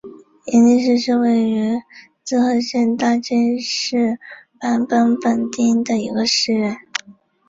[0.47, 1.79] 延历寺是位于
[2.23, 4.17] 滋贺县大津市
[4.59, 6.75] 坂本本町的一个寺院。